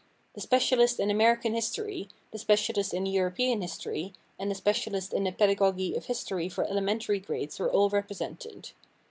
The 0.33 0.41
specialist 0.41 0.99
in 0.99 1.11
American 1.11 1.53
history, 1.53 2.09
the 2.31 2.39
specialist 2.39 2.91
in 2.91 3.05
European 3.05 3.61
history, 3.61 4.13
and 4.39 4.49
the 4.49 4.55
specialist 4.55 5.13
in 5.13 5.25
the 5.25 5.31
pedagogy 5.31 5.93
of 5.95 6.05
history 6.05 6.49
for 6.49 6.63
elementary 6.63 7.19
grades 7.19 7.59
were 7.59 7.69
all 7.71 7.87
represented. 7.87 8.71